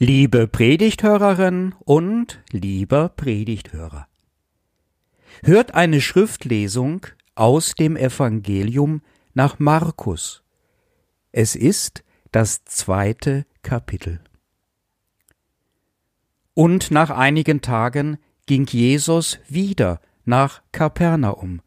[0.00, 4.06] Liebe Predigthörerin und lieber Predigthörer.
[5.42, 9.02] Hört eine Schriftlesung aus dem Evangelium
[9.34, 10.44] nach Markus.
[11.32, 14.20] Es ist das zweite Kapitel.
[16.54, 21.60] Und nach einigen Tagen ging Jesus wieder nach Kapernaum,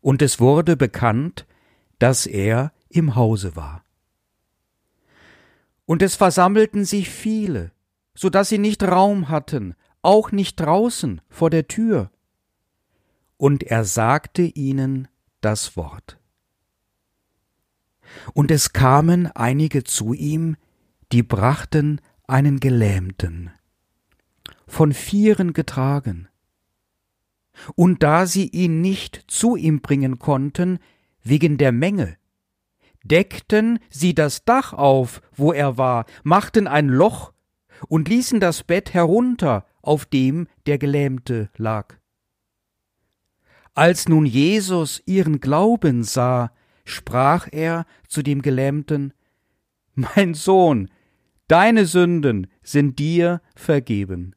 [0.00, 1.46] und es wurde bekannt,
[1.98, 3.84] dass er im Hause war.
[5.92, 7.70] Und es versammelten sich viele,
[8.14, 12.10] so dass sie nicht Raum hatten, auch nicht draußen vor der Tür.
[13.36, 15.08] Und er sagte ihnen
[15.42, 16.18] das Wort.
[18.32, 20.56] Und es kamen einige zu ihm,
[21.12, 23.50] die brachten einen Gelähmten,
[24.66, 26.26] von Vieren getragen.
[27.74, 30.78] Und da sie ihn nicht zu ihm bringen konnten,
[31.22, 32.16] wegen der Menge,
[33.04, 37.32] deckten sie das Dach auf, wo er war, machten ein Loch
[37.88, 41.96] und ließen das Bett herunter, auf dem der Gelähmte lag.
[43.74, 46.52] Als nun Jesus ihren Glauben sah,
[46.84, 49.14] sprach er zu dem Gelähmten
[49.94, 50.90] Mein Sohn,
[51.48, 54.34] deine Sünden sind dir vergeben.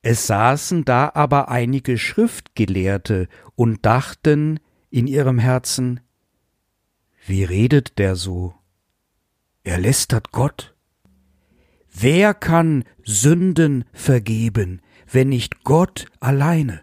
[0.00, 4.60] Es saßen da aber einige Schriftgelehrte und dachten,
[4.90, 6.00] in ihrem Herzen,
[7.26, 8.54] wie redet der so?
[9.64, 10.74] Er lästert Gott.
[11.92, 16.82] Wer kann Sünden vergeben, wenn nicht Gott alleine?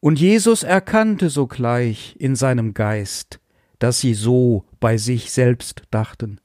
[0.00, 3.40] Und Jesus erkannte sogleich in seinem Geist,
[3.78, 6.40] dass sie so bei sich selbst dachten,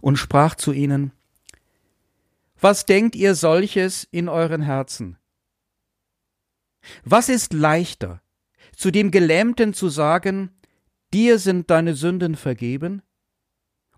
[0.00, 1.12] und sprach zu ihnen,
[2.60, 5.18] Was denkt ihr solches in euren Herzen?
[7.04, 8.20] Was ist leichter,
[8.76, 10.50] zu dem Gelähmten zu sagen,
[11.12, 13.02] dir sind deine Sünden vergeben?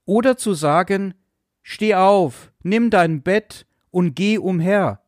[0.04, 1.14] Oder zu sagen,
[1.62, 5.02] steh auf, nimm dein Bett und geh umher.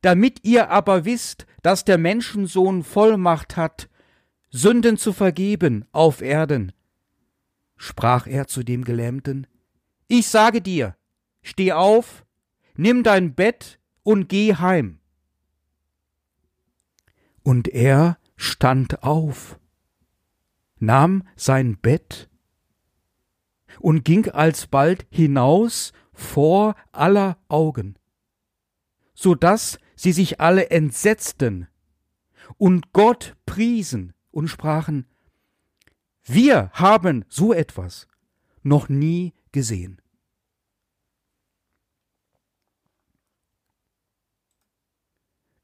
[0.00, 3.88] Damit ihr aber wisst, dass der Menschensohn Vollmacht hat,
[4.50, 6.72] Sünden zu vergeben auf Erden,
[7.76, 9.46] sprach er zu dem Gelähmten,
[10.08, 10.96] ich sage dir,
[11.42, 12.24] steh auf,
[12.76, 15.00] nimm dein Bett und geh heim.
[17.46, 19.60] Und er stand auf,
[20.80, 22.28] nahm sein Bett
[23.78, 28.00] und ging alsbald hinaus vor aller Augen,
[29.14, 31.68] so dass sie sich alle entsetzten
[32.56, 35.06] und Gott priesen und sprachen,
[36.24, 38.08] wir haben so etwas
[38.64, 40.02] noch nie gesehen.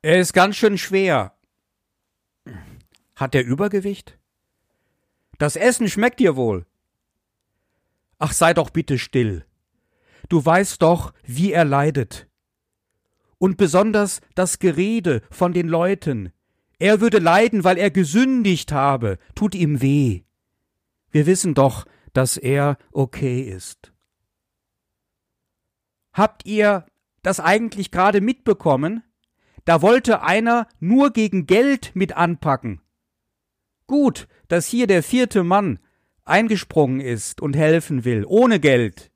[0.01, 1.37] Er ist ganz schön schwer,
[3.15, 4.19] hat er Übergewicht?
[5.39, 6.67] Das Essen schmeckt dir wohl.
[8.19, 9.45] Ach, sei doch bitte still.
[10.29, 12.29] Du weißt doch, wie er leidet.
[13.39, 16.33] Und besonders das Gerede von den Leuten.
[16.79, 20.23] Er würde leiden, weil er gesündigt habe, tut ihm weh.
[21.11, 23.93] Wir wissen doch, dass er okay ist.
[26.13, 26.87] Habt ihr
[27.23, 29.03] das eigentlich gerade mitbekommen?
[29.65, 32.82] Da wollte einer nur gegen Geld mit anpacken.
[33.93, 35.79] Gut, dass hier der vierte Mann
[36.25, 39.11] eingesprungen ist und helfen will, ohne Geld.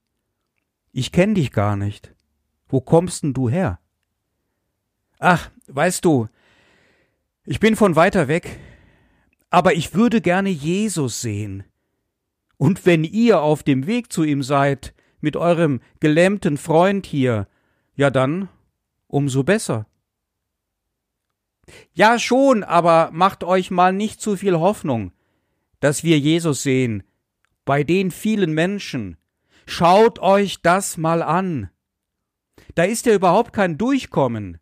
[0.92, 2.14] Ich kenn dich gar nicht.
[2.68, 3.80] Wo kommst denn du her?
[5.18, 6.28] Ach, weißt du,
[7.46, 8.60] ich bin von weiter weg,
[9.48, 11.64] aber ich würde gerne Jesus sehen.
[12.58, 17.48] Und wenn ihr auf dem Weg zu ihm seid, mit eurem gelähmten Freund hier,
[17.94, 18.50] ja dann
[19.06, 19.86] umso besser.
[21.92, 25.12] Ja schon, aber macht euch mal nicht zu viel Hoffnung,
[25.80, 27.02] dass wir Jesus sehen,
[27.64, 29.16] bei den vielen Menschen.
[29.66, 31.70] Schaut euch das mal an.
[32.74, 34.58] Da ist ja überhaupt kein Durchkommen.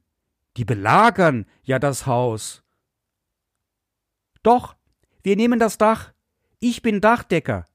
[0.56, 2.62] Die belagern ja das Haus.
[4.42, 4.76] Doch,
[5.22, 6.12] wir nehmen das Dach.
[6.60, 7.66] Ich bin Dachdecker.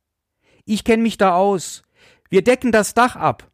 [0.65, 1.83] Ich kenne mich da aus.
[2.29, 3.51] Wir decken das Dach ab.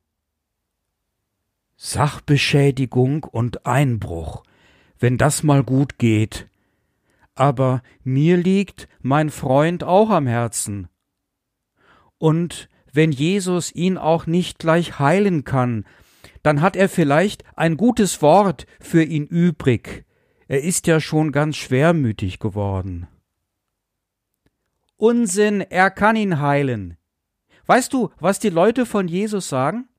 [1.77, 4.44] Sachbeschädigung und Einbruch,
[5.00, 6.47] wenn das mal gut geht.
[7.36, 10.88] Aber mir liegt mein Freund auch am Herzen.
[12.18, 15.86] Und wenn Jesus ihn auch nicht gleich heilen kann,
[16.44, 20.06] dann hat er vielleicht ein gutes Wort für ihn übrig.
[20.47, 23.07] Er ist ja schon ganz schwermütig geworden.
[24.95, 26.98] Unsinn, er kann ihn heilen.
[27.65, 29.89] Weißt du, was die Leute von Jesus sagen?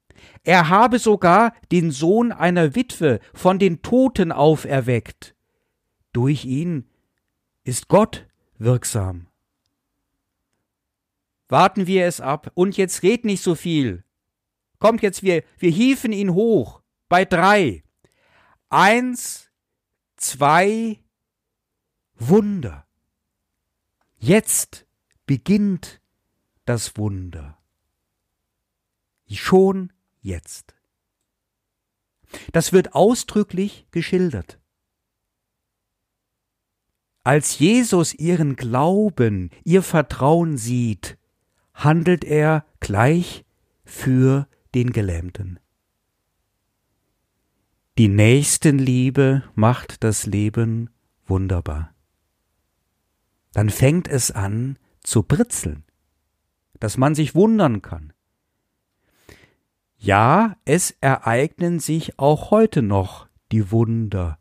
[0.45, 5.35] Er habe sogar den Sohn einer Witwe von den Toten auferweckt.
[6.13, 6.89] Durch ihn
[7.65, 8.27] ist Gott
[8.59, 9.27] wirksam.
[11.49, 12.51] warten wir es ab.
[12.55, 14.05] Und jetzt red nicht so viel.
[14.79, 16.83] Kommt jetzt, wir, wir hieven ihn hoch.
[17.09, 17.85] Bei drei.
[18.69, 19.51] Eins,
[20.17, 21.01] zwei,
[22.19, 22.87] Wunder.
[24.19, 24.87] Jetzt
[25.27, 26.01] beginnt
[26.65, 27.59] das Wunder.
[29.29, 29.93] Schon
[30.27, 30.75] jetzt.
[32.53, 34.61] Das wird ausdrücklich geschildert.
[37.25, 41.19] Als Jesus ihren Glauben, ihr Vertrauen sieht,
[41.75, 43.45] handelt er gleich
[43.85, 45.59] für den Gelähmten.
[47.99, 50.91] Die Nächstenliebe macht das Leben
[51.25, 51.95] wunderbar.
[53.53, 55.85] Dann fängt es an zu britzeln,
[56.79, 58.13] dass man sich wundern kann.
[60.07, 64.39] Ja, es ereignen sich auch heute noch die Wunder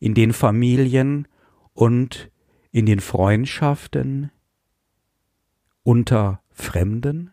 [0.00, 1.28] in den Familien
[1.74, 2.30] und
[2.72, 4.30] in den Freundschaften
[5.82, 7.30] unter Fremden,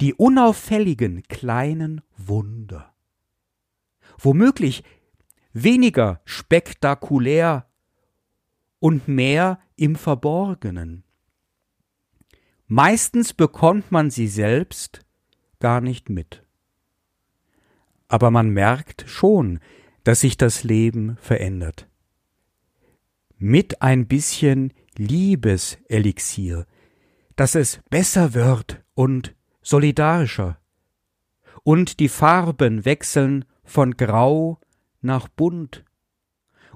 [0.00, 2.94] die unauffälligen kleinen Wunder,
[4.18, 4.84] womöglich
[5.52, 7.68] weniger spektakulär
[8.78, 11.04] und mehr im Verborgenen.
[12.68, 15.04] Meistens bekommt man sie selbst
[15.60, 16.42] gar nicht mit.
[18.08, 19.60] Aber man merkt schon,
[20.04, 21.88] dass sich das Leben verändert.
[23.36, 26.66] Mit ein bisschen Liebeselixier,
[27.36, 30.58] dass es besser wird und solidarischer.
[31.62, 34.58] Und die Farben wechseln von grau
[35.02, 35.84] nach bunt.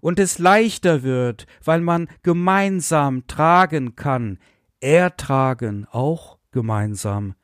[0.01, 4.39] Und es leichter wird, weil man gemeinsam tragen kann,
[4.81, 7.35] ertragen auch gemeinsam.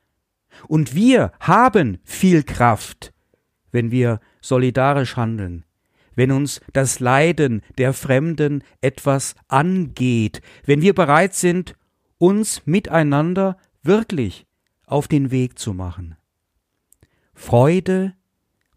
[0.67, 3.13] Und wir haben viel Kraft,
[3.71, 5.65] wenn wir solidarisch handeln,
[6.15, 11.75] wenn uns das Leiden der Fremden etwas angeht, wenn wir bereit sind,
[12.17, 14.45] uns miteinander wirklich
[14.85, 16.17] auf den Weg zu machen.
[17.33, 18.13] Freude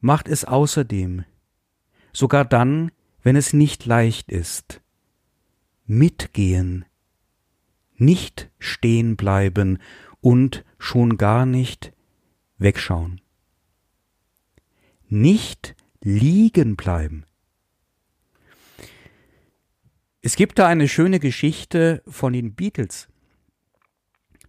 [0.00, 1.24] macht es außerdem,
[2.12, 2.92] sogar dann,
[3.22, 4.80] wenn es nicht leicht ist.
[5.86, 6.84] Mitgehen,
[7.96, 9.78] nicht stehen bleiben
[10.20, 11.92] und schon gar nicht
[12.58, 13.20] wegschauen.
[15.06, 17.24] Nicht liegen bleiben.
[20.22, 23.08] Es gibt da eine schöne Geschichte von den Beatles,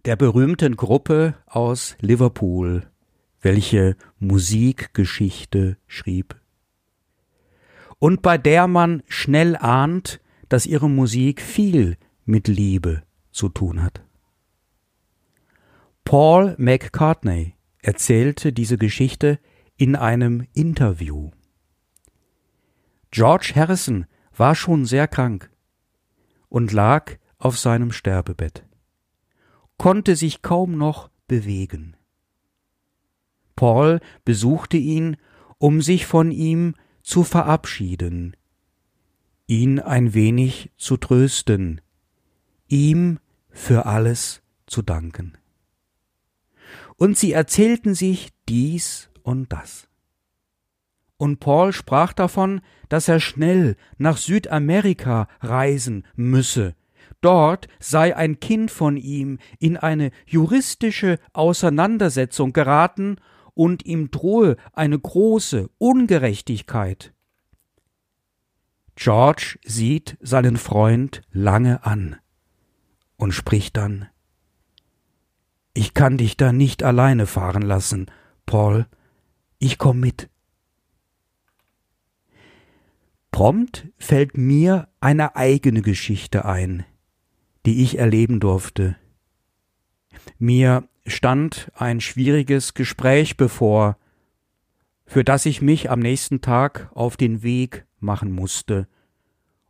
[0.04, 2.90] der berühmten Gruppe aus Liverpool,
[3.40, 6.34] welche Musikgeschichte schrieb.
[8.00, 14.04] Und bei der man schnell ahnt, dass ihre Musik viel mit Liebe zu tun hat.
[16.04, 19.38] Paul McCartney erzählte diese Geschichte
[19.76, 21.30] in einem Interview.
[23.10, 24.06] George Harrison
[24.36, 25.50] war schon sehr krank
[26.48, 28.66] und lag auf seinem Sterbebett,
[29.78, 31.96] konnte sich kaum noch bewegen.
[33.56, 35.16] Paul besuchte ihn,
[35.58, 38.36] um sich von ihm zu verabschieden,
[39.46, 41.80] ihn ein wenig zu trösten,
[42.68, 45.38] ihm für alles zu danken.
[47.04, 49.88] Und sie erzählten sich dies und das.
[51.18, 56.74] Und Paul sprach davon, dass er schnell nach Südamerika reisen müsse.
[57.20, 63.16] Dort sei ein Kind von ihm in eine juristische Auseinandersetzung geraten
[63.52, 67.12] und ihm drohe eine große Ungerechtigkeit.
[68.96, 72.16] George sieht seinen Freund lange an
[73.18, 74.08] und spricht dann
[75.74, 78.06] Ich kann dich da nicht alleine fahren lassen,
[78.46, 78.86] Paul,
[79.58, 80.30] ich komm mit.
[83.32, 86.84] Prompt fällt mir eine eigene Geschichte ein,
[87.66, 88.96] die ich erleben durfte.
[90.38, 93.98] Mir stand ein schwieriges Gespräch bevor,
[95.06, 98.86] für das ich mich am nächsten Tag auf den Weg machen musste.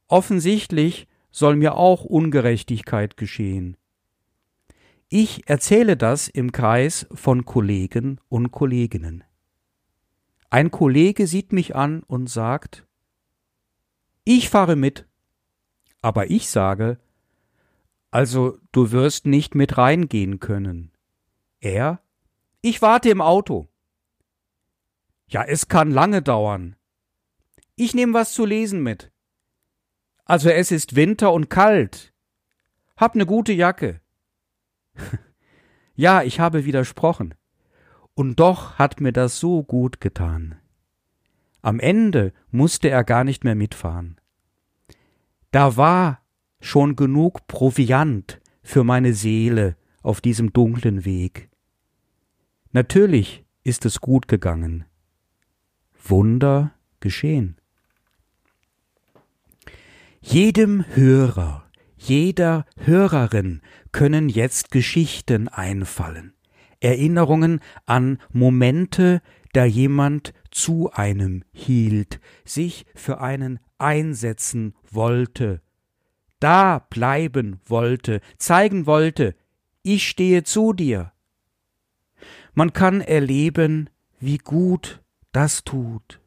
[0.07, 3.79] Offensichtlich soll mir auch Ungerechtigkeit geschehen.
[5.09, 9.25] Ich erzähle das im Kreis von Kollegen und Kolleginnen.
[10.51, 12.87] Ein Kollege sieht mich an und sagt,
[14.25, 15.07] ich fahre mit.
[16.01, 16.99] Aber ich sage,
[18.11, 20.93] also du wirst nicht mit reingehen können.
[21.61, 22.01] Er,
[22.61, 23.69] ich warte im Auto.
[25.27, 26.77] Ja, es kann lange dauern.
[27.77, 29.11] Ich nehme was zu lesen mit.
[30.25, 32.15] Also es ist Winter und kalt.
[32.97, 34.01] Hab ne gute Jacke.
[35.95, 37.35] ja, ich habe widersprochen.
[38.15, 40.57] Und doch hat mir das so gut getan.
[41.63, 44.21] Am Ende musste er gar nicht mehr mitfahren.
[45.51, 46.21] Da war
[46.61, 51.49] schon genug Proviant für meine Seele auf diesem dunklen Weg.
[52.73, 54.85] Natürlich ist es gut gegangen.
[56.03, 57.57] Wunder geschehen.
[60.21, 61.64] Jedem Hörer,
[62.09, 66.35] jeder Hörerin können jetzt Geschichten einfallen,
[66.81, 75.63] Erinnerungen an Momente, da jemand zu einem hielt, sich für einen einsetzen wollte,
[76.41, 79.35] da bleiben wollte, zeigen wollte,
[79.83, 81.13] ich stehe zu dir.
[82.53, 83.89] Man kann erleben,
[84.21, 86.21] wie gut das tut.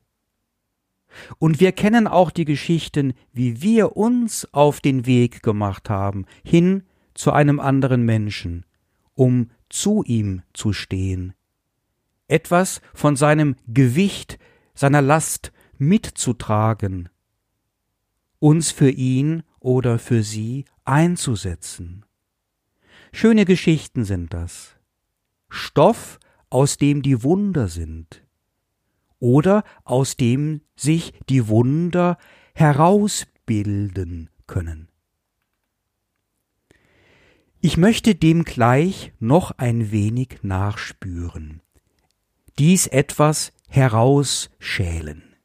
[1.39, 6.83] Und wir kennen auch die Geschichten, wie wir uns auf den Weg gemacht haben, hin
[7.13, 8.65] zu einem anderen Menschen,
[9.13, 11.33] um zu ihm zu stehen,
[12.27, 14.37] etwas von seinem Gewicht,
[14.73, 17.09] seiner Last mitzutragen,
[18.39, 22.05] uns für ihn oder für sie einzusetzen.
[23.11, 24.75] Schöne Geschichten sind das.
[25.49, 26.19] Stoff,
[26.49, 28.26] aus dem die Wunder sind.
[29.19, 32.17] Oder aus dem sich die Wunder
[32.53, 34.89] herausbilden können.
[37.59, 41.61] Ich möchte dem gleich noch ein wenig nachspüren,
[42.59, 45.35] dies etwas herausschälen,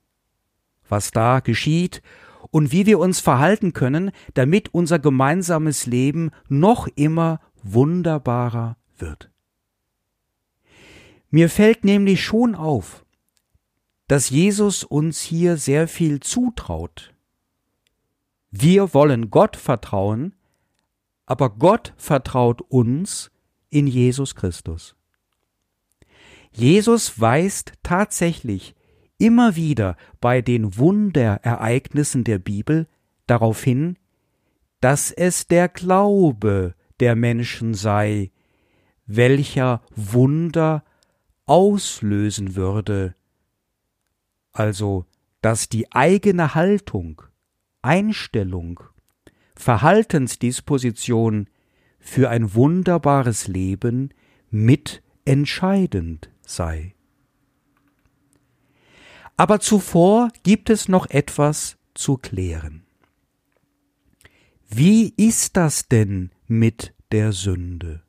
[0.88, 2.02] was da geschieht
[2.50, 9.31] und wie wir uns verhalten können, damit unser gemeinsames Leben noch immer wunderbarer wird.
[11.31, 13.05] Mir fällt nämlich schon auf,
[14.12, 17.14] dass Jesus uns hier sehr viel zutraut.
[18.50, 20.35] Wir wollen Gott vertrauen,
[21.25, 23.31] aber Gott vertraut uns
[23.71, 24.97] in Jesus Christus.
[26.50, 28.75] Jesus weist tatsächlich
[29.16, 32.88] immer wieder bei den Wunderereignissen der Bibel
[33.26, 33.97] darauf hin,
[34.83, 38.31] dass es der Glaube der Menschen sei,
[39.07, 40.85] welcher Wunder
[41.47, 43.14] auslösen würde,
[44.52, 45.06] also
[45.40, 47.23] dass die eigene Haltung,
[47.82, 48.80] Einstellung
[49.56, 51.49] Verhaltensdisposition
[51.99, 54.12] für ein wunderbares Leben
[54.50, 56.94] mitentscheidend sei.
[59.37, 62.85] Aber zuvor gibt es noch etwas zu klären.
[64.68, 68.02] Wie ist das denn mit der Sünde?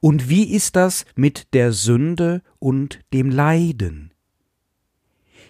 [0.00, 4.13] Und wie ist das mit der Sünde und dem Leiden?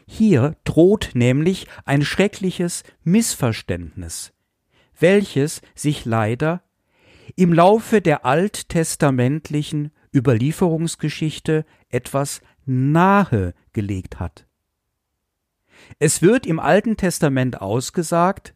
[0.06, 4.32] Hier droht nämlich ein schreckliches Missverständnis,
[4.98, 6.62] welches sich leider
[7.36, 14.46] im Laufe der alttestamentlichen Überlieferungsgeschichte etwas nahe gelegt hat.
[15.98, 18.54] Es wird im Alten Testament ausgesagt,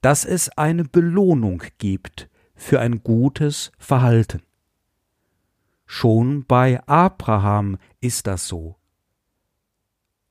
[0.00, 4.42] dass es eine Belohnung gibt für ein gutes Verhalten.
[5.86, 8.79] Schon bei Abraham ist das so.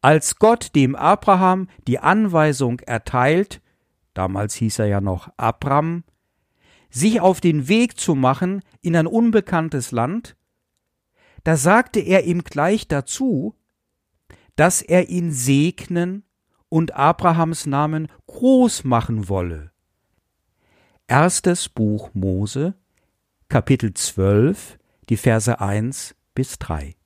[0.02, 3.62] Als Gott dem Abraham die Anweisung erteilt,
[4.14, 6.04] damals hieß er ja noch Abram,
[6.90, 10.36] sich auf den Weg zu machen in ein unbekanntes Land,
[11.44, 13.56] da sagte er ihm gleich dazu,
[14.56, 16.24] dass er ihn segnen
[16.70, 19.72] und Abrahams Namen groß machen wolle.
[21.08, 22.76] Erstes Buch Mose,
[23.48, 24.78] Kapitel 12,
[25.10, 26.99] die Verse 1 bis 3.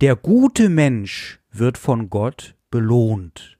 [0.00, 3.58] Der gute Mensch wird von Gott belohnt.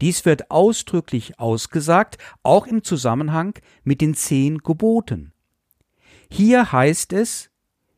[0.00, 5.32] Dies wird ausdrücklich ausgesagt, auch im Zusammenhang mit den zehn Geboten.
[6.30, 7.50] Hier heißt es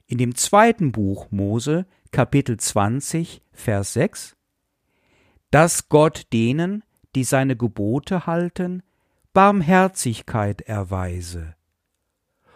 [0.07, 4.37] in dem zweiten Buch Mose, Kapitel 20, Vers 6,
[5.51, 6.85] dass Gott denen,
[7.15, 8.83] die seine Gebote halten,
[9.35, 11.55] Barmherzigkeit erweise,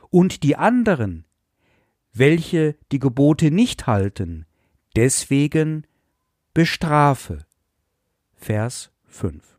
[0.09, 1.27] und die anderen,
[2.15, 4.47] welche die Gebote nicht halten,
[4.97, 5.87] deswegen
[6.55, 7.47] bestrafe.
[8.35, 9.59] Vers 5.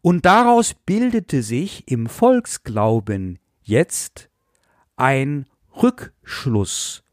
[0.00, 4.30] Und daraus bildete sich im Volksglauben jetzt
[4.96, 5.46] ein
[5.82, 7.04] Rückschluss.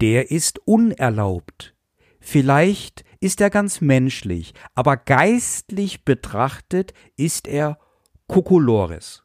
[0.00, 1.74] Der ist unerlaubt.
[2.20, 7.78] Vielleicht ist er ganz menschlich, aber geistlich betrachtet ist er
[8.26, 9.22] kokolores,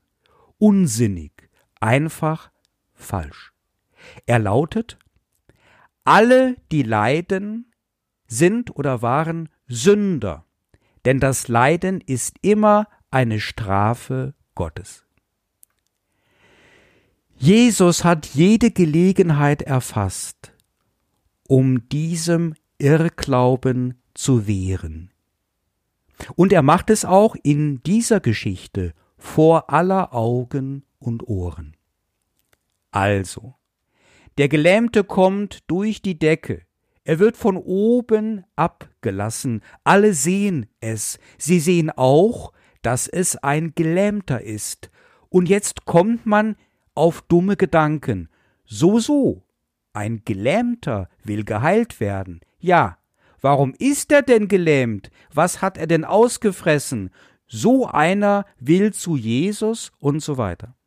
[0.58, 1.32] unsinnig,
[1.80, 2.52] einfach
[2.94, 3.54] falsch.
[4.26, 5.00] Er lautet,
[6.10, 7.72] alle, die leiden,
[8.28, 10.46] sind oder waren Sünder
[11.06, 15.06] denn das Leiden ist immer eine Strafe Gottes.
[17.36, 20.54] Jesus hat jede Gelegenheit erfasst,
[21.48, 25.12] um diesem Irrglauben zu wehren.
[26.36, 31.78] Und er macht es auch in dieser Geschichte vor aller Augen und Ohren.
[32.92, 33.56] Also,
[34.40, 36.62] der Gelähmte kommt durch die Decke,
[37.04, 44.42] er wird von oben abgelassen, alle sehen es, sie sehen auch, dass es ein Gelähmter
[44.42, 44.92] ist,
[45.28, 46.56] und jetzt kommt man
[46.96, 48.30] auf dumme Gedanken,
[48.64, 49.44] so so,
[49.92, 52.98] ein Gelähmter will geheilt werden, ja,
[53.42, 57.10] warum ist er denn gelähmt, was hat er denn ausgefressen,
[57.46, 60.79] so einer will zu Jesus und so weiter.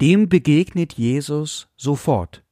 [0.00, 2.44] Dem begegnet Jesus sofort,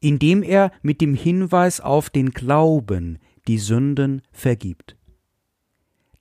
[0.00, 3.18] indem er mit dem Hinweis auf den Glauben
[3.48, 4.96] die Sünden vergibt.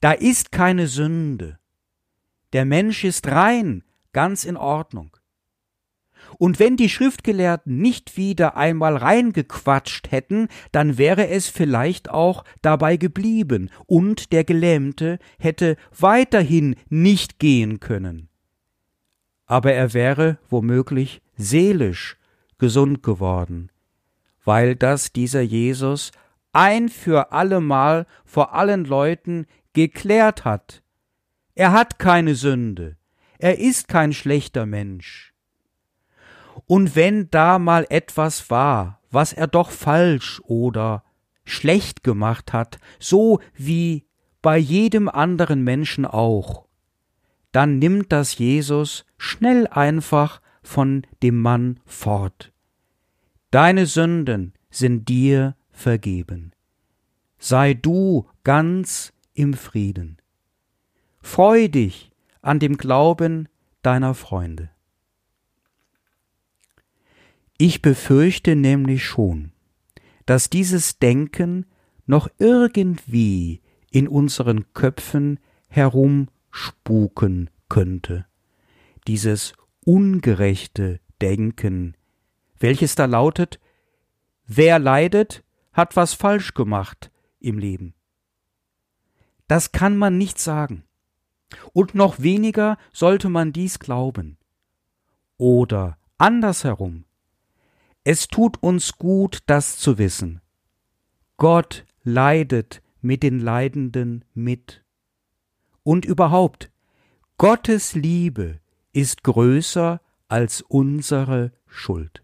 [0.01, 1.59] Da ist keine Sünde.
[2.53, 5.15] Der Mensch ist rein, ganz in Ordnung.
[6.37, 12.97] Und wenn die Schriftgelehrten nicht wieder einmal reingequatscht hätten, dann wäre es vielleicht auch dabei
[12.97, 18.28] geblieben, und der Gelähmte hätte weiterhin nicht gehen können.
[19.49, 22.17] Aber er wäre womöglich seelisch
[22.59, 23.71] gesund geworden,
[24.45, 26.11] weil das dieser Jesus
[26.53, 30.83] ein für allemal vor allen Leuten geklärt hat.
[31.55, 32.95] Er hat keine Sünde,
[33.39, 35.33] er ist kein schlechter Mensch.
[36.67, 41.03] Und wenn da mal etwas war, was er doch falsch oder
[41.43, 44.05] schlecht gemacht hat, so wie
[44.43, 46.68] bei jedem anderen Menschen auch,
[47.51, 52.51] dann nimmt das Jesus schnell einfach von dem Mann fort.
[53.51, 56.51] Deine Sünden sind dir vergeben.
[57.39, 60.17] Sei du ganz im Frieden.
[61.21, 63.49] Freu dich an dem Glauben
[63.81, 64.69] deiner Freunde.
[67.57, 69.51] Ich befürchte nämlich schon,
[70.25, 71.65] dass dieses Denken
[72.05, 75.39] noch irgendwie in unseren Köpfen
[76.51, 78.25] herumspuken könnte,
[79.07, 79.53] dieses
[79.85, 81.95] ungerechte Denken,
[82.59, 83.59] welches da lautet,
[84.45, 87.93] wer leidet, hat was falsch gemacht im Leben.
[89.47, 90.83] Das kann man nicht sagen.
[91.73, 94.37] Und noch weniger sollte man dies glauben.
[95.37, 97.05] Oder andersherum,
[98.03, 100.41] es tut uns gut, das zu wissen.
[101.37, 104.83] Gott leidet mit den Leidenden mit.
[105.89, 106.69] Und überhaupt,
[107.39, 108.59] Gottes Liebe
[108.93, 112.21] ist größer als unsere Schuld.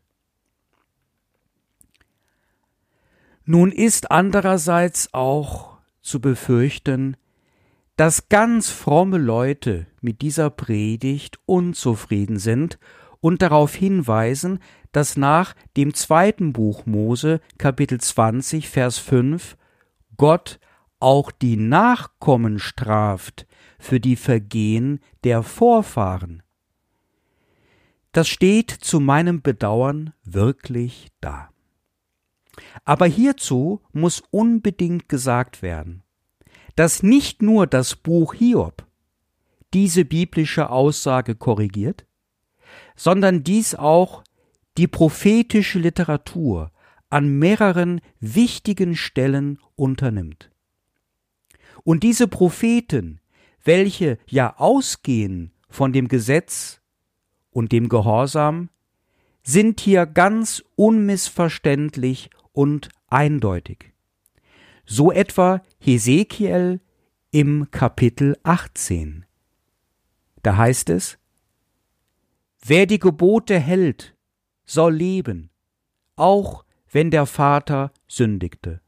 [3.43, 7.17] Nun ist andererseits auch zu befürchten,
[7.95, 12.77] dass ganz fromme Leute mit dieser Predigt unzufrieden sind
[13.19, 14.59] und darauf hinweisen,
[14.91, 19.57] dass nach dem zweiten Buch Mose Kapitel 20 Vers 5
[20.17, 20.59] Gott
[20.99, 23.47] auch die Nachkommen straft
[23.85, 26.41] für die Vergehen der Vorfahren.
[28.11, 31.49] Das steht zu meinem Bedauern wirklich da.
[32.83, 36.01] Aber hierzu muss unbedingt gesagt werden,
[36.75, 38.87] dass nicht nur das Buch Hiob
[39.73, 42.07] diese biblische Aussage korrigiert,
[42.95, 44.23] sondern dies auch
[44.77, 46.71] die prophetische Literatur
[47.09, 50.49] an mehreren wichtigen Stellen unternimmt.
[51.83, 53.19] Und diese Propheten,
[53.65, 56.79] welche ja ausgehen von dem Gesetz
[57.49, 58.69] und dem Gehorsam,
[59.43, 63.93] sind hier ganz unmissverständlich und eindeutig.
[64.85, 66.79] So etwa Hesekiel
[67.31, 69.25] im Kapitel 18.
[70.41, 71.17] Da heißt es,
[72.67, 74.15] Wer die Gebote hält,
[74.63, 75.51] soll leben,
[76.15, 78.81] auch wenn der Vater sündigte.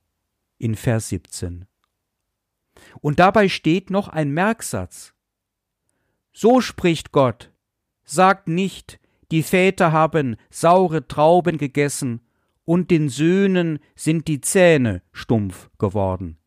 [0.57, 1.65] In Vers 17.
[3.01, 5.13] Und dabei steht noch ein Merksatz.
[6.33, 7.51] So spricht Gott,
[8.03, 8.99] sagt nicht,
[9.31, 12.21] die Väter haben saure Trauben gegessen
[12.63, 16.37] und den Söhnen sind die Zähne stumpf geworden.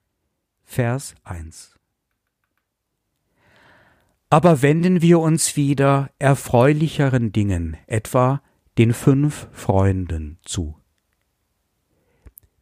[0.62, 1.78] Vers 1.
[4.28, 8.42] Aber wenden wir uns wieder erfreulicheren Dingen, etwa
[8.78, 10.76] den fünf Freunden zu.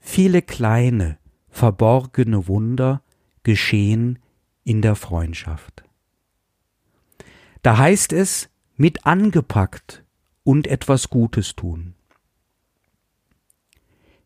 [0.01, 3.03] Viele kleine, verborgene Wunder
[3.43, 4.19] geschehen
[4.65, 5.85] in der Freundschaft.
[7.63, 10.05] Da heißt es, mit angepackt
[10.45, 11.95] und etwas Gutes tun.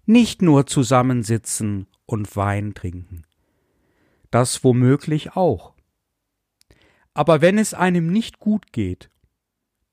[0.04, 3.22] Nicht nur zusammensitzen und Wein trinken,
[4.30, 5.74] das womöglich auch,
[7.14, 9.10] aber wenn es einem nicht gut geht,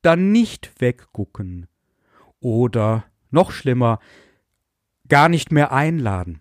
[0.01, 1.67] dann nicht weggucken
[2.39, 3.99] oder noch schlimmer,
[5.07, 6.39] gar nicht mehr einladen,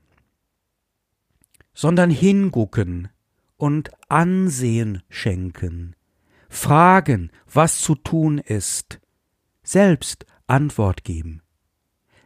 [1.78, 3.08] sondern hingucken
[3.56, 5.94] und Ansehen schenken,
[6.48, 8.98] fragen, was zu tun ist,
[9.62, 11.40] selbst Antwort geben,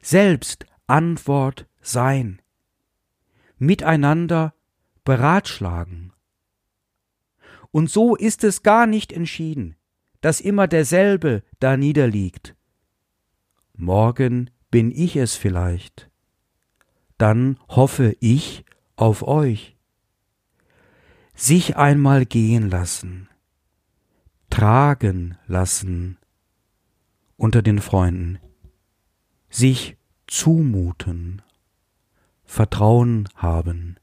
[0.01, 2.41] selbst Antwort sein,
[3.59, 4.55] miteinander
[5.05, 6.15] beratschlagen.
[7.73, 9.77] Und so ist es gar nicht entschieden,
[10.23, 12.57] dass immer derselbe da niederliegt.
[13.75, 16.09] Morgen bin ich es vielleicht.
[17.19, 18.65] Dann hoffe ich
[18.97, 19.77] auf euch.
[21.35, 23.29] Sich einmal gehen lassen,
[24.51, 26.19] tragen lassen
[27.37, 28.39] unter den Freunden,
[29.49, 31.43] sich zumuten,
[32.45, 33.97] Vertrauen haben.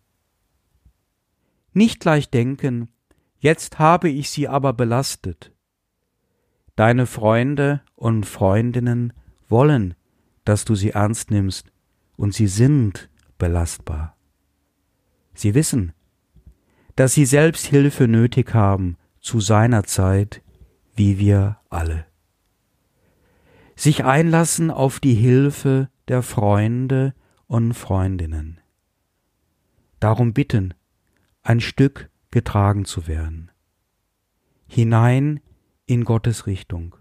[1.72, 2.90] Nicht gleich denken,
[3.38, 5.54] jetzt habe ich sie aber belastet.
[6.76, 9.14] Deine Freunde und Freundinnen
[9.48, 9.94] wollen,
[10.46, 11.72] dass du sie ernst nimmst,
[12.18, 14.19] und sie sind belastbar.
[15.40, 15.94] Sie wissen,
[16.98, 20.42] dass sie selbst Hilfe nötig haben zu seiner Zeit,
[20.96, 22.06] wie wir alle.
[23.74, 27.14] Sich einlassen auf die Hilfe der Freunde
[27.48, 28.60] und Freundinnen.
[30.02, 30.74] Darum bitten,
[31.42, 33.50] ein Stück getragen zu werden.
[34.68, 35.40] Hinein
[35.86, 36.98] in Gottes Richtung.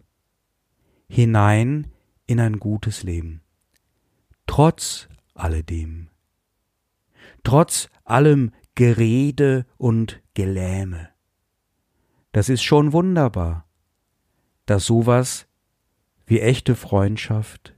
[1.08, 1.88] Hinein
[2.26, 3.42] in ein gutes Leben.
[4.46, 6.10] Trotz alledem.
[7.44, 11.08] Trotz allem Gerede und Gelähme.
[12.32, 13.66] Das ist schon wunderbar,
[14.66, 15.46] dass sowas
[16.26, 17.74] wie echte Freundschaft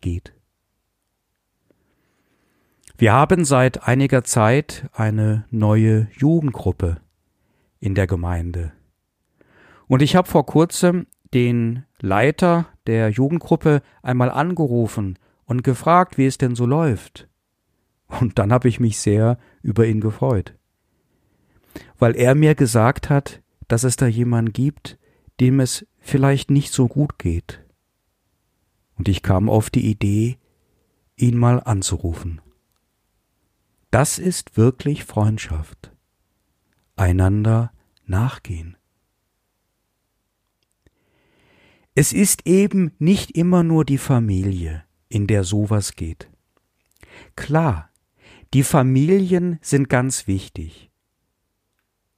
[0.00, 0.34] geht.
[2.98, 7.00] Wir haben seit einiger Zeit eine neue Jugendgruppe
[7.80, 8.72] in der Gemeinde.
[9.88, 16.38] Und ich habe vor kurzem den Leiter der Jugendgruppe einmal angerufen und gefragt, wie es
[16.38, 17.28] denn so läuft.
[18.20, 20.54] Und dann habe ich mich sehr über ihn gefreut,
[21.98, 24.98] weil er mir gesagt hat, dass es da jemanden gibt,
[25.40, 27.64] dem es vielleicht nicht so gut geht.
[28.96, 30.38] Und ich kam auf die Idee,
[31.16, 32.40] ihn mal anzurufen.
[33.90, 35.92] Das ist wirklich Freundschaft.
[36.96, 37.72] Einander
[38.04, 38.76] nachgehen.
[41.94, 46.30] Es ist eben nicht immer nur die Familie, in der sowas geht.
[47.36, 47.90] Klar,
[48.54, 50.90] die Familien sind ganz wichtig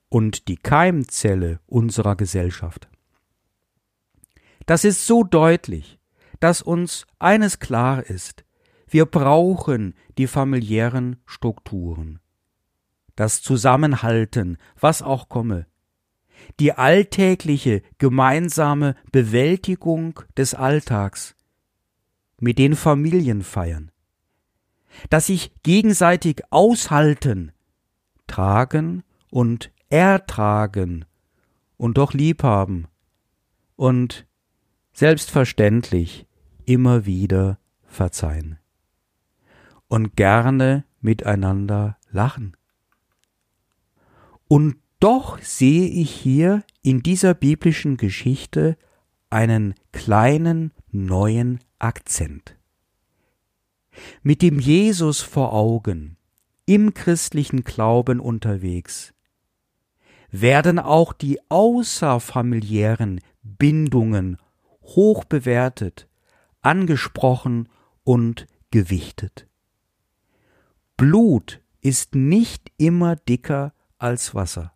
[0.08, 2.88] und die Keimzelle unserer Gesellschaft.
[4.66, 6.00] Das ist so deutlich,
[6.40, 8.44] dass uns eines klar ist,
[8.88, 12.20] wir brauchen die familiären Strukturen.
[13.16, 15.66] Das Zusammenhalten, was auch komme.
[16.58, 21.36] Die alltägliche gemeinsame Bewältigung des Alltags
[22.40, 23.92] mit den Familienfeiern.
[25.10, 27.52] Das sich gegenseitig aushalten,
[28.26, 31.04] tragen und ertragen
[31.76, 32.86] und doch liebhaben
[33.76, 34.26] und
[34.92, 36.26] selbstverständlich
[36.64, 38.58] immer wieder verzeihen
[39.88, 42.56] und gerne miteinander lachen.
[44.48, 48.76] Und doch sehe ich hier in dieser biblischen Geschichte
[49.30, 52.56] einen kleinen neuen Akzent.
[54.22, 56.16] Mit dem Jesus vor Augen,
[56.66, 59.12] im christlichen Glauben unterwegs,
[60.30, 64.38] werden auch die außerfamiliären Bindungen
[64.82, 66.08] hoch bewertet,
[66.60, 67.68] angesprochen
[68.02, 69.46] und gewichtet.
[70.96, 74.72] Blut ist nicht immer dicker als Wasser.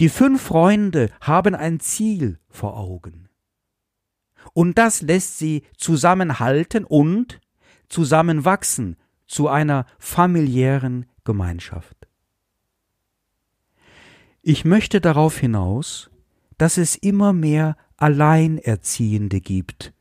[0.00, 3.28] Die fünf Freunde haben ein Ziel vor Augen.
[4.54, 7.40] Und das lässt sie zusammenhalten und
[7.88, 8.96] zusammenwachsen
[9.26, 12.08] zu einer familiären Gemeinschaft.
[14.42, 16.10] Ich möchte darauf hinaus,
[16.56, 19.92] dass es immer mehr Alleinerziehende gibt,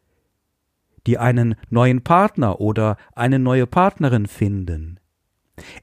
[1.06, 5.00] die einen neuen Partner oder eine neue Partnerin finden.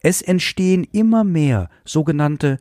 [0.01, 2.59] Es entstehen immer mehr sogenannte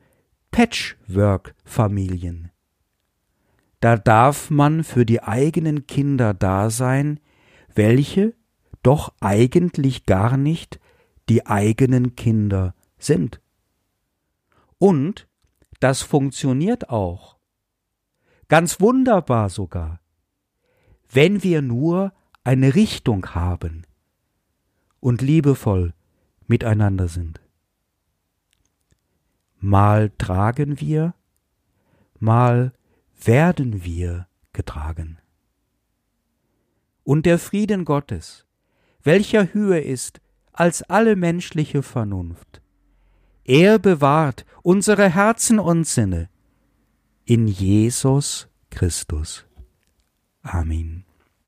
[0.52, 2.52] Patchwork-Familien.
[3.80, 7.20] Da darf man für die eigenen Kinder da sein,
[7.76, 8.34] welche
[8.84, 10.80] doch eigentlich gar nicht
[11.30, 13.42] die eigenen Kinder sind.
[14.78, 15.28] Und
[15.80, 17.38] das funktioniert auch.
[18.50, 20.00] Ganz wunderbar sogar.
[21.10, 23.86] Wenn wir nur eine Richtung haben
[25.00, 25.94] und liebevoll
[26.48, 27.42] miteinander sind.
[29.60, 31.14] Mal tragen wir,
[32.20, 32.74] mal
[33.24, 35.20] werden wir getragen.
[37.04, 38.46] Und der Frieden Gottes,
[39.04, 42.62] welcher höher ist als alle menschliche Vernunft,
[43.44, 46.30] er bewahrt unsere Herzen und Sinne
[47.26, 49.46] in Jesus Christus.
[50.42, 51.06] Amen.